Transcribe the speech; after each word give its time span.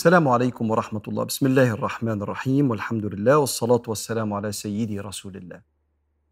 السلام 0.00 0.28
عليكم 0.28 0.70
ورحمة 0.70 1.02
الله. 1.08 1.24
بسم 1.24 1.46
الله 1.46 1.70
الرحمن 1.70 2.22
الرحيم. 2.22 2.70
والحمد 2.70 3.04
لله 3.04 3.38
والصلاة 3.38 3.82
والسلام 3.88 4.32
على 4.32 4.52
سيدي 4.52 5.00
رسول 5.00 5.36
الله. 5.36 5.60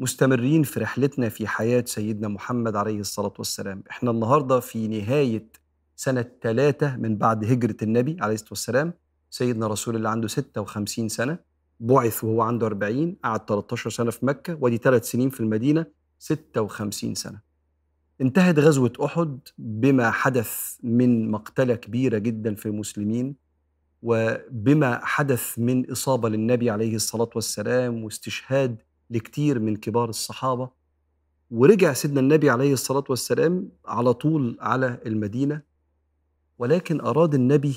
مستمرين 0.01 0.63
في 0.63 0.81
رحلتنا 0.81 1.29
في 1.29 1.47
حياة 1.47 1.85
سيدنا 1.87 2.29
محمد 2.29 2.77
عليه 2.77 3.01
الصلاة 3.01 3.33
والسلام. 3.39 3.83
إحنا 3.91 4.11
النهاردة 4.11 4.61
في 4.61 4.89
نهاية 4.89 5.49
سنة 5.97 6.25
ثلاثة 6.43 6.97
من 6.97 7.17
بعد 7.17 7.45
هجرة 7.45 7.77
النبي 7.83 8.17
عليه 8.21 8.35
الصلاة 8.35 8.51
والسلام. 8.51 8.93
سيدنا 9.31 9.67
رسول 9.67 9.97
الله 9.97 10.11
عنده 10.11 10.29
56 10.29 11.09
سنة 11.09 11.39
بعث 11.81 12.25
وهو 12.25 12.43
عنده 12.43 12.67
40 12.67 13.17
قعد 13.25 13.41
13 13.49 13.91
سنة 13.91 14.11
في 14.11 14.27
مكة 14.27 14.59
ودي 14.61 14.77
ثلاث 14.77 15.11
سنين 15.11 15.31
في 15.31 15.41
المدينة 15.41 15.87
56 16.19 17.15
سنة. 17.15 17.41
انتهت 18.21 18.59
غزوة 18.59 18.93
أحد 19.05 19.39
بما 19.59 20.11
حدث 20.11 20.77
من 20.83 21.31
مقتلة 21.31 21.75
كبيرة 21.75 22.19
جدا 22.19 22.55
في 22.55 22.67
المسلمين. 22.67 23.48
وبما 24.03 25.01
حدث 25.05 25.59
من 25.59 25.91
إصابة 25.91 26.29
للنبي 26.29 26.71
عليه 26.71 26.95
الصلاة 26.95 27.31
والسلام 27.35 28.05
واستشهاد 28.05 28.83
لكتير 29.11 29.59
من 29.59 29.77
كبار 29.77 30.09
الصحابة 30.09 30.71
ورجع 31.51 31.93
سيدنا 31.93 32.21
النبي 32.21 32.51
عليه 32.51 32.73
الصلاة 32.73 33.05
والسلام 33.09 33.69
على 33.87 34.15
طول 34.15 34.57
على 34.61 35.01
المدينة 35.07 35.63
ولكن 36.59 37.01
أراد 37.01 37.35
النبي 37.35 37.77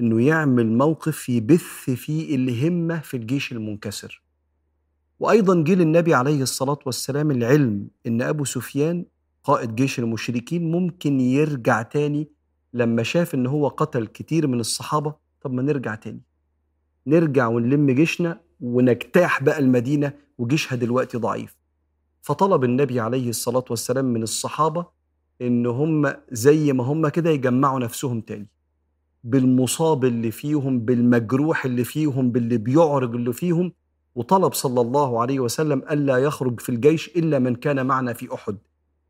أنه 0.00 0.22
يعمل 0.22 0.66
موقف 0.66 1.28
يبث 1.28 1.90
فيه 1.90 2.36
الهمة 2.36 3.00
في 3.00 3.16
الجيش 3.16 3.52
المنكسر. 3.52 4.22
وأيضا 5.20 5.62
جه 5.64 5.74
للنبي 5.74 6.14
عليه 6.14 6.42
الصلاة 6.42 6.78
والسلام 6.86 7.30
العلم 7.30 7.88
أن 8.06 8.22
أبو 8.22 8.44
سفيان 8.44 9.04
قائد 9.44 9.74
جيش 9.74 9.98
المشركين 9.98 10.70
ممكن 10.70 11.20
يرجع 11.20 11.82
تاني 11.82 12.28
لما 12.74 13.02
شاف 13.02 13.34
إن 13.34 13.46
هو 13.46 13.68
قتل 13.68 14.06
كتير 14.06 14.46
من 14.46 14.60
الصحابة 14.60 15.14
طب 15.40 15.52
ما 15.52 15.62
نرجع 15.62 15.94
تاني. 15.94 16.20
نرجع 17.06 17.48
ونلم 17.48 17.90
جيشنا 17.90 18.40
ونجتاح 18.60 19.42
بقى 19.42 19.58
المدينة 19.58 20.12
وجيشها 20.38 20.76
دلوقتي 20.76 21.18
ضعيف. 21.18 21.56
فطلب 22.22 22.64
النبي 22.64 23.00
عليه 23.00 23.28
الصلاة 23.30 23.64
والسلام 23.70 24.04
من 24.04 24.22
الصحابة 24.22 24.86
إن 25.42 25.66
هم 25.66 26.14
زي 26.32 26.72
ما 26.72 26.84
هم 26.84 27.08
كده 27.08 27.30
يجمعوا 27.30 27.80
نفسهم 27.80 28.20
تاني. 28.20 28.48
بالمصاب 29.24 30.04
اللي 30.04 30.30
فيهم 30.30 30.80
بالمجروح 30.80 31.64
اللي 31.64 31.84
فيهم 31.84 32.30
باللي 32.30 32.56
بيعرج 32.58 33.14
اللي 33.14 33.32
فيهم. 33.32 33.72
وطلب 34.14 34.52
صلى 34.52 34.80
الله 34.80 35.20
عليه 35.20 35.40
وسلم 35.40 35.78
ألا 35.90 36.18
يخرج 36.18 36.60
في 36.60 36.68
الجيش 36.68 37.08
إلا 37.08 37.38
من 37.38 37.54
كان 37.54 37.86
معنا 37.86 38.12
في 38.12 38.34
أحد. 38.34 38.58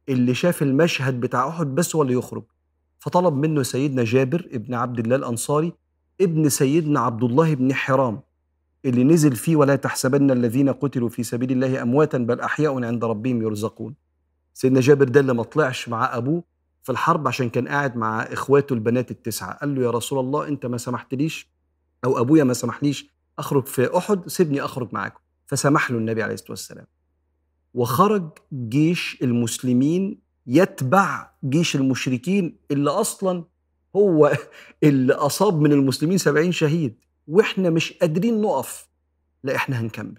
اللي 0.09 0.35
شاف 0.35 0.63
المشهد 0.63 1.21
بتاع 1.21 1.49
أحد 1.49 1.75
بس 1.75 1.97
هو 1.97 2.03
اللي 2.03 2.15
يخرج. 2.15 2.45
فطلب 2.99 3.35
منه 3.35 3.63
سيدنا 3.63 4.05
جابر 4.05 4.49
ابن 4.53 4.75
عبد 4.75 4.99
الله 4.99 5.17
الأنصاري 5.17 5.73
ابن 6.21 6.49
سيدنا 6.49 7.01
عبد 7.01 7.25
الله 7.25 7.55
بن 7.55 7.75
حرام 7.75 8.21
اللي 8.85 9.05
نزل 9.05 9.37
فيه 9.37 9.57
ولا 9.57 9.77
تحسبن 9.77 10.31
الذين 10.31 10.69
قتلوا 10.69 11.09
في 11.09 11.23
سبيل 11.23 11.53
الله 11.53 11.83
أمواتا 11.83 12.19
بل 12.19 12.41
أحياء 12.41 12.85
عند 12.85 13.05
ربهم 13.05 13.43
يرزقون. 13.43 13.95
سيدنا 14.55 14.81
جابر 14.81 15.09
ده 15.09 15.21
اللي 15.21 15.35
ما 15.35 15.43
طلعش 15.43 15.89
مع 15.89 16.17
أبوه 16.17 16.45
في 16.83 16.93
الحرب 16.93 17.29
عشان 17.29 17.49
كان 17.51 17.69
قاعد 17.69 17.97
مع 17.97 18.23
إخواته 18.23 18.73
البنات 18.73 19.11
التسعة. 19.11 19.53
قال 19.59 19.75
له 19.75 19.83
يا 19.83 19.91
رسول 19.91 20.19
الله 20.19 20.49
أنت 20.49 20.67
ما 20.67 20.79
سمحتليش 20.79 21.49
أو 22.05 22.21
أبويا 22.21 22.45
ما 22.45 22.53
سمحليش 22.53 23.11
أخرج 23.39 23.67
في 23.67 23.97
أحد 23.99 24.29
سيبني 24.29 24.61
أخرج 24.65 24.89
معاكم. 24.93 25.21
فسمح 25.47 25.91
له 25.91 25.99
النبي 25.99 26.23
عليه 26.23 26.35
الصلاة 26.35 26.51
والسلام. 26.51 26.87
وخرج 27.75 28.29
جيش 28.53 29.19
المسلمين 29.23 30.19
يتبع 30.47 31.31
جيش 31.45 31.77
المشركين 31.77 32.57
اللي 32.71 32.91
أصلا 32.91 33.45
هو 33.97 34.33
اللي 34.85 35.13
أصاب 35.13 35.61
من 35.61 35.73
المسلمين 35.73 36.19
سبعين 36.19 36.53
شهيد 36.53 36.95
وإحنا 37.29 37.71
مش 37.71 37.93
قادرين 37.93 38.41
نقف 38.41 38.89
لا 39.45 39.57
إحنا 39.57 39.81
هنكمل. 39.81 40.19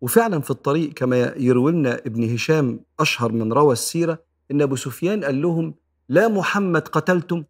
وفعلا 0.00 0.40
في 0.40 0.50
الطريق 0.50 0.92
كما 0.92 1.16
يروي 1.36 1.72
لنا 1.72 1.94
ابن 1.94 2.34
هشام 2.34 2.80
أشهر 3.00 3.32
من 3.32 3.52
روى 3.52 3.72
السيرة 3.72 4.18
إن 4.50 4.62
أبو 4.62 4.76
سفيان 4.76 5.24
قال 5.24 5.42
لهم 5.42 5.74
لا 6.08 6.28
محمد 6.28 6.88
قتلتم 6.88 7.44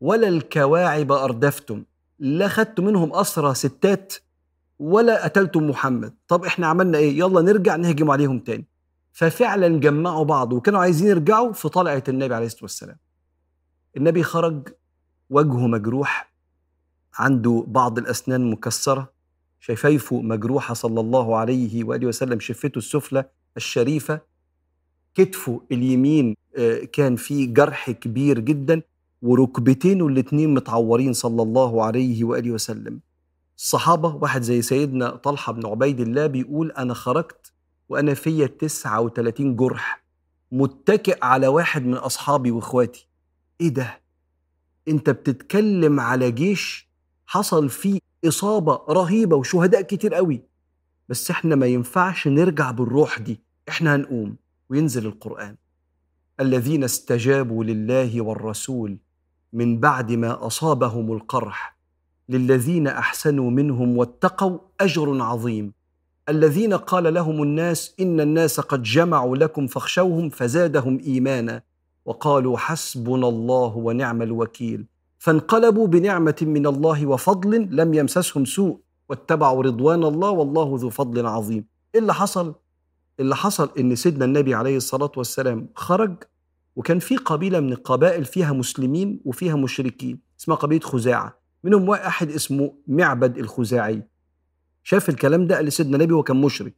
ولا 0.00 0.28
الكواعب 0.28 1.12
أردفتم 1.12 1.84
لا 2.18 2.48
خدتم 2.48 2.84
منهم 2.84 3.14
أسرى 3.14 3.54
ستات 3.54 4.14
ولا 4.78 5.24
قتلتم 5.24 5.68
محمد. 5.70 6.14
طب 6.28 6.44
إحنا 6.44 6.66
عملنا 6.66 6.98
إيه؟ 6.98 7.18
يلا 7.18 7.40
نرجع 7.40 7.76
نهجم 7.76 8.10
عليهم 8.10 8.38
تاني. 8.38 8.66
ففعلا 9.12 9.68
جمعوا 9.80 10.24
بعض 10.24 10.52
وكانوا 10.52 10.80
عايزين 10.80 11.08
يرجعوا 11.08 11.52
في 11.52 11.68
طلعة 11.68 12.04
النبي 12.08 12.34
عليه 12.34 12.46
الصلاة 12.46 12.62
والسلام. 12.62 12.96
النبي 13.96 14.22
خرج 14.22 14.68
وجهه 15.32 15.66
مجروح 15.66 16.32
عنده 17.14 17.64
بعض 17.68 17.98
الأسنان 17.98 18.50
مكسرة. 18.50 19.12
شفايفه 19.60 20.20
مجروحة 20.20 20.74
صلى 20.74 21.00
الله 21.00 21.36
عليه 21.36 21.84
وآله 21.84 22.06
وسلم 22.06 22.40
شفته 22.40 22.78
السفلى 22.78 23.24
الشريفة. 23.56 24.20
كتفه 25.14 25.60
اليمين 25.72 26.36
كان 26.92 27.16
فيه 27.16 27.54
جرح 27.54 27.90
كبير 27.90 28.38
جدا 28.38 28.82
وركبتينه 29.22 30.06
الاتنين 30.06 30.54
متعورين 30.54 31.12
صلى 31.12 31.42
الله 31.42 31.84
عليه 31.84 32.24
وآله 32.24 32.50
وسلم. 32.50 33.00
الصحابة 33.56 34.14
واحد 34.14 34.42
زي 34.42 34.62
سيدنا 34.62 35.10
طلحة 35.10 35.52
بن 35.52 35.66
عبيد 35.66 36.00
الله 36.00 36.26
بيقول 36.26 36.70
أنا 36.70 36.94
خرجت 36.94 37.52
وأنا 37.88 38.14
فيا 38.14 38.46
39 38.46 39.56
جرح 39.56 40.04
متكئ 40.52 41.18
على 41.24 41.46
واحد 41.48 41.86
من 41.86 41.94
أصحابي 41.94 42.50
وإخواتي. 42.50 43.08
إيه 43.60 43.68
ده؟ 43.68 44.01
أنت 44.88 45.10
بتتكلم 45.10 46.00
على 46.00 46.30
جيش 46.30 46.88
حصل 47.26 47.68
فيه 47.68 47.98
إصابة 48.24 48.80
رهيبة 48.88 49.36
وشهداء 49.36 49.82
كتير 49.82 50.14
قوي. 50.14 50.42
بس 51.08 51.30
إحنا 51.30 51.54
ما 51.54 51.66
ينفعش 51.66 52.28
نرجع 52.28 52.70
بالروح 52.70 53.18
دي. 53.18 53.40
إحنا 53.68 53.96
هنقوم 53.96 54.36
وينزل 54.70 55.06
القرآن. 55.06 55.56
الذين 56.40 56.84
استجابوا 56.84 57.64
لله 57.64 58.20
والرسول 58.22 58.98
من 59.52 59.80
بعد 59.80 60.12
ما 60.12 60.46
أصابهم 60.46 61.12
القرح 61.12 61.76
للذين 62.28 62.86
أحسنوا 62.86 63.50
منهم 63.50 63.96
واتقوا 63.96 64.58
أجر 64.80 65.22
عظيم. 65.22 65.72
الذين 66.28 66.74
قال 66.74 67.14
لهم 67.14 67.42
الناس 67.42 67.94
إن 68.00 68.20
الناس 68.20 68.60
قد 68.60 68.82
جمعوا 68.82 69.36
لكم 69.36 69.66
فاخشوهم 69.66 70.30
فزادهم 70.30 70.98
إيمانا. 71.00 71.62
وقالوا 72.04 72.58
حسبنا 72.58 73.28
الله 73.28 73.76
ونعم 73.76 74.22
الوكيل. 74.22 74.86
فانقلبوا 75.18 75.86
بنعمة 75.86 76.36
من 76.42 76.66
الله 76.66 77.06
وفضل 77.06 77.68
لم 77.70 77.94
يمسسهم 77.94 78.44
سوء 78.44 78.80
واتبعوا 79.08 79.62
رضوان 79.62 80.04
الله 80.04 80.30
والله 80.30 80.76
ذو 80.78 80.90
فضل 80.90 81.26
عظيم. 81.26 81.64
إيه 81.94 82.00
اللي 82.00 82.14
حصل؟ 82.14 82.54
اللي 83.20 83.36
حصل؟ 83.36 83.70
إن 83.78 83.94
سيدنا 83.94 84.24
النبي 84.24 84.54
عليه 84.54 84.76
الصلاة 84.76 85.12
والسلام 85.16 85.68
خرج 85.74 86.14
وكان 86.76 86.98
في 86.98 87.16
قبيلة 87.16 87.60
من 87.60 87.72
القبائل 87.72 88.24
فيها 88.24 88.52
مسلمين 88.52 89.20
وفيها 89.24 89.56
مشركين 89.56 90.20
اسمها 90.40 90.56
قبيلة 90.56 90.86
خزاعة. 90.86 91.38
منهم 91.64 91.88
واحد 91.88 92.30
اسمه 92.30 92.72
معبد 92.86 93.38
الخزاعي. 93.38 94.02
شاف 94.82 95.08
الكلام 95.08 95.46
ده 95.46 95.56
قال 95.56 95.64
لسيدنا 95.64 95.96
النبي 95.96 96.12
وكان 96.12 96.40
مشرك. 96.40 96.74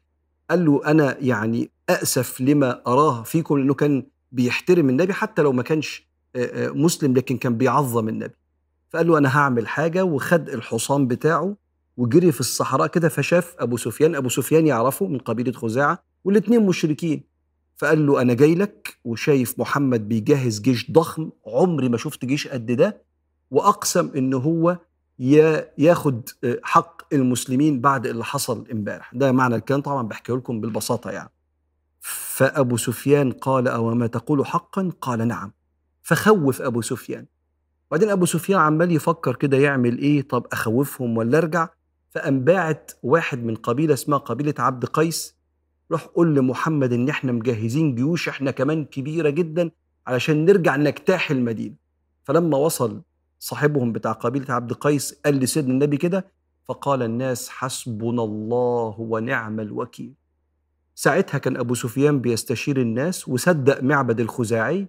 قال 0.50 0.64
له 0.64 0.80
أنا 0.86 1.16
يعني 1.20 1.70
اسف 1.88 2.40
لما 2.40 2.82
أراه 2.86 3.22
فيكم 3.22 3.58
لأنه 3.58 3.74
كان 3.74 4.06
بيحترم 4.34 4.88
النبي 4.88 5.12
حتى 5.12 5.42
لو 5.42 5.52
ما 5.52 5.62
كانش 5.62 6.06
مسلم 6.56 7.14
لكن 7.14 7.36
كان 7.36 7.56
بيعظم 7.58 8.08
النبي. 8.08 8.34
فقال 8.90 9.06
له 9.06 9.18
أنا 9.18 9.38
هعمل 9.38 9.68
حاجة 9.68 10.04
وخد 10.04 10.48
الحصان 10.48 11.06
بتاعه 11.06 11.56
وجري 11.96 12.32
في 12.32 12.40
الصحراء 12.40 12.86
كده 12.86 13.08
فشاف 13.08 13.56
أبو 13.58 13.76
سفيان 13.76 14.14
أبو 14.14 14.28
سفيان 14.28 14.66
يعرفه 14.66 15.06
من 15.06 15.18
قبيلة 15.18 15.52
خزاعة 15.52 16.04
والاثنين 16.24 16.66
مشركين. 16.66 17.22
فقال 17.76 18.06
له 18.06 18.22
أنا 18.22 18.34
جاي 18.34 18.54
لك 18.54 18.98
وشايف 19.04 19.58
محمد 19.58 20.08
بيجهز 20.08 20.60
جيش 20.60 20.90
ضخم 20.90 21.30
عمري 21.46 21.88
ما 21.88 21.96
شفت 21.96 22.24
جيش 22.24 22.48
قد 22.48 22.66
ده 22.66 23.02
وأقسم 23.50 24.10
إن 24.16 24.34
هو 24.34 24.78
ياخد 25.78 26.28
حق 26.62 27.14
المسلمين 27.14 27.80
بعد 27.80 28.06
اللي 28.06 28.24
حصل 28.24 28.64
امبارح. 28.72 29.14
ده 29.14 29.32
معنى 29.32 29.56
الكلام 29.56 29.80
طبعا 29.80 30.02
بحكيه 30.02 30.34
لكم 30.34 30.60
بالبساطة 30.60 31.10
يعني. 31.10 31.30
فأبو 32.34 32.76
سفيان 32.76 33.32
قال 33.32 33.68
أو 33.68 33.94
ما 33.94 34.06
تقول 34.06 34.46
حقا؟ 34.46 34.92
قال 35.00 35.28
نعم. 35.28 35.52
فخوف 36.02 36.62
أبو 36.62 36.80
سفيان. 36.82 37.26
بعدين 37.90 38.10
أبو 38.10 38.26
سفيان 38.26 38.60
عمال 38.60 38.92
يفكر 38.92 39.36
كده 39.36 39.56
يعمل 39.56 39.98
إيه؟ 39.98 40.22
طب 40.28 40.46
أخوفهم 40.52 41.16
ولا 41.16 41.38
أرجع؟ 41.38 41.68
فقام 42.10 42.40
باعت 42.40 42.92
واحد 43.02 43.44
من 43.44 43.54
قبيلة 43.54 43.94
اسمها 43.94 44.18
قبيلة 44.18 44.54
عبد 44.58 44.84
قيس. 44.84 45.36
روح 45.92 46.04
قول 46.04 46.34
لمحمد 46.34 46.92
إن 46.92 47.08
إحنا 47.08 47.32
مجهزين 47.32 47.94
جيوش 47.94 48.28
إحنا 48.28 48.50
كمان 48.50 48.84
كبيرة 48.84 49.30
جدا 49.30 49.70
علشان 50.06 50.44
نرجع 50.44 50.76
نجتاح 50.76 51.30
المدينة. 51.30 51.74
فلما 52.24 52.58
وصل 52.58 53.02
صاحبهم 53.38 53.92
بتاع 53.92 54.12
قبيلة 54.12 54.54
عبد 54.54 54.72
قيس 54.72 55.20
قال 55.24 55.34
لسيدنا 55.34 55.72
النبي 55.72 55.96
كده 55.96 56.26
فقال 56.64 57.02
الناس 57.02 57.48
حسبنا 57.48 58.22
الله 58.24 58.94
ونعم 58.98 59.60
الوكيل. 59.60 60.23
ساعتها 60.94 61.38
كان 61.38 61.56
أبو 61.56 61.74
سفيان 61.74 62.20
بيستشير 62.20 62.80
الناس 62.80 63.28
وصدق 63.28 63.82
معبد 63.82 64.20
الخزاعي 64.20 64.86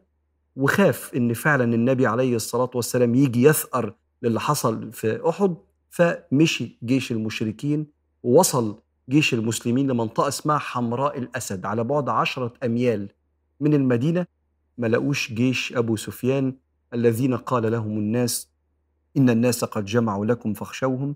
وخاف 0.55 1.11
إن 1.15 1.33
فعلا 1.33 1.63
النبي 1.75 2.07
عليه 2.07 2.35
الصلاة 2.35 2.69
والسلام 2.75 3.15
يجي 3.15 3.43
يثأر 3.43 3.95
للي 4.21 4.39
حصل 4.39 4.91
في 4.91 5.29
أحد 5.29 5.55
فمشي 5.89 6.79
جيش 6.83 7.11
المشركين 7.11 7.87
ووصل 8.23 8.81
جيش 9.09 9.33
المسلمين 9.33 9.91
لمنطقة 9.91 10.27
اسمها 10.27 10.57
حمراء 10.57 11.17
الأسد 11.17 11.65
على 11.65 11.83
بعد 11.83 12.09
عشرة 12.09 12.53
أميال 12.63 13.09
من 13.59 13.73
المدينة. 13.73 14.25
ما 14.77 14.87
لقوش 14.87 15.33
جيش 15.33 15.73
أبو 15.73 15.95
سفيان 15.95 16.55
الذين 16.93 17.37
قال 17.37 17.71
لهم 17.71 17.97
الناس 17.97 18.49
إن 19.17 19.29
الناس 19.29 19.63
قد 19.63 19.85
جمعوا 19.85 20.25
لكم 20.25 20.53
فاخشوهم 20.53 21.15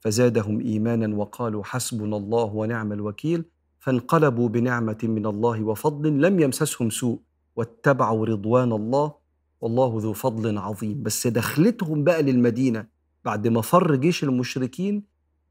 فزادهم 0.00 0.60
ايمانا 0.60 1.16
وقالوا 1.16 1.64
حسبنا 1.64 2.16
الله 2.16 2.44
ونعم 2.44 2.92
الوكيل. 2.92 3.44
فانقلبوا 3.84 4.48
بنعمة 4.48 4.98
من 5.02 5.26
الله 5.26 5.62
وفضل 5.64 6.20
لم 6.22 6.40
يمسسهم 6.40 6.90
سوء 6.90 7.20
واتبعوا 7.56 8.26
رضوان 8.26 8.72
الله 8.72 9.14
والله 9.60 9.94
ذو 10.00 10.12
فضل 10.12 10.58
عظيم 10.58 11.02
بس 11.02 11.26
دخلتهم 11.26 12.04
بقى 12.04 12.22
للمدينة 12.22 12.86
بعد 13.24 13.48
ما 13.48 13.60
فر 13.60 13.94
جيش 13.94 14.24
المشركين 14.24 15.02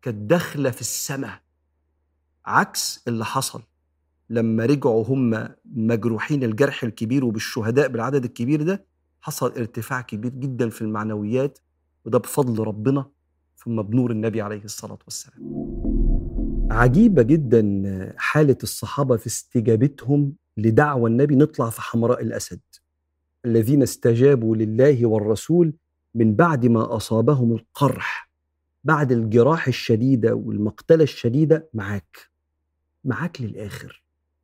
كانت 0.02 0.18
داخلة 0.18 0.70
في 0.70 0.82
السماء 0.82 1.42
عكس 2.46 3.04
اللي 3.08 3.26
حصل 3.26 3.62
لما 4.30 4.66
رجعوا 4.66 5.06
هم 5.06 5.50
مجروحين 5.66 6.44
الجرح 6.44 6.84
الكبير 6.84 7.26
وبالشهداء 7.26 7.88
بالعدد 7.88 8.24
الكبير 8.26 8.64
ده 8.64 8.86
حصل 9.22 9.52
ارتفاع 9.58 10.02
كبير 10.02 10.32
جدا 10.32 10.70
في 10.70 10.82
المعنويات 10.82 11.60
وده 12.06 12.18
بفضل 12.20 12.64
ربنا 12.64 13.06
ثم 13.58 13.82
بنور 13.82 14.12
النبي 14.12 14.42
عليه 14.42 14.64
الصلاة 14.64 15.00
والسلام. 15.06 15.63
عجيبة 16.74 17.22
جدا 17.22 18.14
حالة 18.18 18.58
الصحابة 18.64 19.18
في 19.18 19.28
استجابتهم 19.28 20.34
لدعوى 20.58 21.10
النبي 21.10 21.36
نطلع 21.36 21.70
في 21.70 21.82
حمراء 21.82 22.22
الأسد. 22.22 22.60
الذين 23.46 23.82
استجابوا 23.82 24.56
لله 24.56 25.06
والرسول 25.06 25.74
من 26.16 26.36
بعد 26.36 26.66
ما 26.66 26.96
أصابهم 26.96 27.52
القرح 27.54 28.30
بعد 28.84 29.12
الجراح 29.12 29.68
الشديدة 29.68 30.34
والمقتلة 30.36 31.04
الشديدة 31.04 31.70
معاك 31.74 32.18
معاك 33.04 33.42
للآخر 33.42 34.04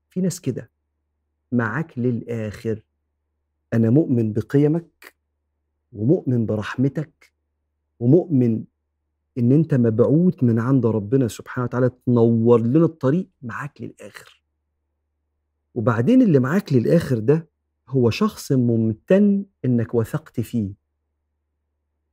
في 0.10 0.22
ناس 0.22 0.42
كده 0.42 0.72
معاك 1.52 2.00
للآخر 2.00 2.84
أنا 3.74 3.90
مؤمن 3.90 4.34
بقيمك 4.34 5.16
ومؤمن 5.92 6.46
برحمتك 6.46 7.34
ومؤمن 8.00 8.64
إن 9.40 9.52
أنت 9.52 9.74
مبعوث 9.74 10.44
من 10.44 10.60
عند 10.60 10.86
ربنا 10.86 11.28
سبحانه 11.28 11.66
وتعالى 11.66 11.90
تنور 12.06 12.62
لنا 12.62 12.86
الطريق 12.86 13.30
معاك 13.42 13.82
للآخر. 13.82 14.44
وبعدين 15.76 16.22
اللي 16.22 16.40
معاك 16.40 16.74
للآخر 16.74 17.20
ده 17.20 17.50
هو 17.90 18.10
شخص 18.10 18.52
ممتن 18.52 19.46
إنك 19.66 19.96
وثقت 19.96 20.40
فيه. 20.40 20.72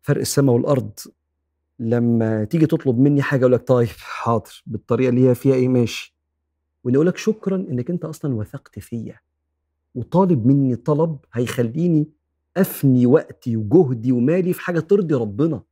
فرق 0.03 0.21
السماء 0.21 0.55
والأرض 0.55 0.91
لما 1.79 2.45
تيجي 2.45 2.67
تطلب 2.67 2.99
مني 2.99 3.23
حاجة 3.23 3.41
أقول 3.41 3.53
لك 3.53 3.69
طيب 3.69 3.89
حاضر 3.99 4.63
بالطريقة 4.67 5.09
اللي 5.09 5.29
هي 5.29 5.35
فيها 5.35 5.55
إيه 5.55 5.69
ماشي. 5.69 6.17
واني 6.85 6.97
أقول 6.97 7.07
لك 7.07 7.17
شكرا 7.17 7.57
إنك 7.57 7.91
أنت 7.91 8.05
أصلا 8.05 8.35
وثقت 8.35 8.79
فيا. 8.79 9.21
وطالب 9.95 10.47
مني 10.47 10.77
طلب 10.77 11.19
هيخليني 11.33 12.07
أفني 12.57 13.07
وقتي 13.07 13.57
وجهدي 13.57 14.13
ومالي 14.13 14.53
في 14.53 14.61
حاجة 14.61 14.81
ترضي 14.81 15.15
ربنا. 15.15 15.63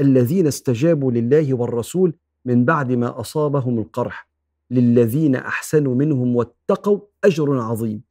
الذين 0.00 0.46
استجابوا 0.46 1.12
لله 1.12 1.54
والرسول 1.54 2.14
من 2.44 2.64
بعد 2.64 2.92
ما 2.92 3.20
أصابهم 3.20 3.78
القرح 3.78 4.28
للذين 4.70 5.36
أحسنوا 5.36 5.94
منهم 5.94 6.36
واتقوا 6.36 7.00
أجر 7.24 7.58
عظيم. 7.58 8.02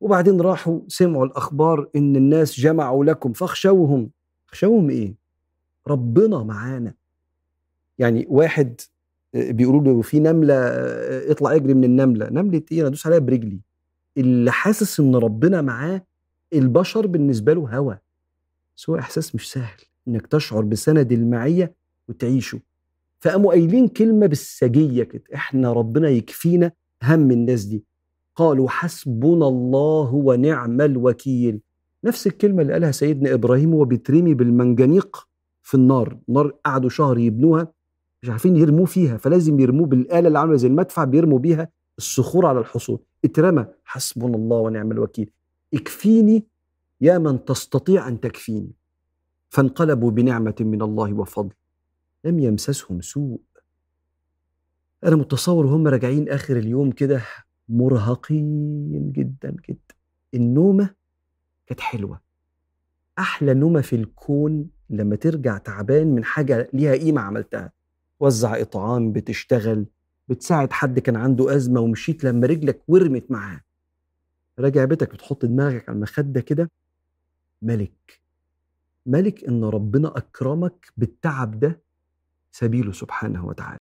وبعدين 0.00 0.40
راحوا 0.40 0.80
سمعوا 0.88 1.26
الأخبار 1.26 1.88
إن 1.96 2.16
الناس 2.16 2.60
جمعوا 2.60 3.04
لكم 3.04 3.32
فاخشوهم. 3.32 4.10
اخشوهم 4.48 4.90
إيه؟ 4.90 5.14
ربنا 5.86 6.42
معانا. 6.42 6.94
يعني 7.98 8.26
واحد 8.28 8.80
بيقولوا 9.34 9.80
له 9.82 10.02
في 10.02 10.20
نملة 10.20 10.54
اطلع 11.30 11.54
اجري 11.54 11.74
من 11.74 11.84
النملة. 11.84 12.28
نملة 12.30 12.62
إيه؟ 12.72 12.80
أنا 12.80 12.88
ادوس 12.88 13.06
عليها 13.06 13.18
برجلي. 13.18 13.60
اللي 14.16 14.52
حاسس 14.52 15.00
إن 15.00 15.16
ربنا 15.16 15.62
معاه 15.62 16.02
البشر 16.52 17.06
بالنسبة 17.06 17.52
له 17.52 17.76
هوى 17.76 17.98
هو 18.88 18.98
إحساس 18.98 19.34
مش 19.34 19.52
سهل. 19.52 19.80
إنك 20.08 20.26
تشعر 20.26 20.62
بسند 20.62 21.12
المعية 21.12 21.74
وتعيشه. 22.08 22.60
فقاموا 23.20 23.50
قايلين 23.50 23.88
كلمة 23.88 24.26
بالسجية 24.26 25.02
كده 25.04 25.24
إحنا 25.34 25.72
ربنا 25.72 26.08
يكفينا 26.08 26.72
هم 27.02 27.30
الناس 27.30 27.64
دي. 27.64 27.84
قالوا 28.36 28.68
حسبنا 28.68 29.48
الله 29.48 30.14
ونعم 30.14 30.80
الوكيل. 30.80 31.60
نفس 32.04 32.26
الكلمة 32.26 32.62
اللي 32.62 32.72
قالها 32.72 32.90
سيدنا 32.90 33.34
إبراهيم 33.34 33.74
وهو 33.74 33.84
بيترمي 33.84 34.34
بالمنجنيق 34.34 35.28
في 35.62 35.74
النار. 35.74 36.18
النار 36.28 36.54
قعدوا 36.64 36.90
شهر 36.90 37.18
يبنوها 37.18 37.72
مش 38.22 38.30
عارفين 38.30 38.56
يرموه 38.56 38.86
فيها 38.86 39.16
فلازم 39.16 39.60
يرموه 39.60 39.86
بالآلة 39.86 40.28
اللي 40.28 40.38
عاملة 40.38 40.56
زي 40.56 40.68
المدفع 40.68 41.04
بيرموا 41.04 41.38
بيها 41.38 41.68
الصخور 41.98 42.46
على 42.46 42.58
الحصون 42.58 42.98
اترمى 43.24 43.66
حسبنا 43.84 44.36
الله 44.36 44.56
ونعم 44.56 44.92
الوكيل. 44.92 45.30
اكفيني 45.74 46.46
يا 47.00 47.18
من 47.18 47.44
تستطيع 47.44 48.08
أن 48.08 48.20
تكفيني. 48.20 48.72
فانقلبوا 49.48 50.10
بنعمة 50.10 50.54
من 50.60 50.82
الله 50.82 51.12
وفضل. 51.12 51.54
لم 52.24 52.38
يمسسهم 52.38 53.00
سوء. 53.00 53.40
أنا 55.04 55.16
متصور 55.16 55.66
وهم 55.66 55.88
راجعين 55.88 56.28
آخر 56.28 56.56
اليوم 56.56 56.90
كده 56.90 57.22
مرهقين 57.68 59.12
جدا 59.12 59.56
جدا. 59.68 59.94
النومة 60.34 60.94
كانت 61.66 61.80
حلوة. 61.80 62.20
أحلى 63.18 63.54
نومة 63.54 63.80
في 63.80 63.96
الكون 63.96 64.70
لما 64.90 65.16
ترجع 65.16 65.58
تعبان 65.58 66.14
من 66.14 66.24
حاجة 66.24 66.68
ليها 66.72 66.92
قيمة 66.92 67.20
عملتها. 67.20 67.72
وزع 68.20 68.60
إطعام 68.60 69.12
بتشتغل 69.12 69.86
بتساعد 70.28 70.72
حد 70.72 70.98
كان 70.98 71.16
عنده 71.16 71.56
أزمة 71.56 71.80
ومشيت 71.80 72.24
لما 72.24 72.46
رجلك 72.46 72.82
ورمت 72.88 73.30
معاه. 73.30 73.60
راجع 74.58 74.84
بيتك 74.84 75.12
بتحط 75.12 75.44
دماغك 75.44 75.88
على 75.88 75.96
المخدة 75.96 76.40
كده. 76.40 76.70
ملك. 77.62 78.20
ملك 79.08 79.44
إن 79.44 79.64
ربنا 79.64 80.16
أكرمك 80.18 80.92
بالتعب 80.96 81.60
ده 81.60 81.82
سبيله 82.52 82.92
سبحانه 82.92 83.46
وتعالى. 83.46 83.78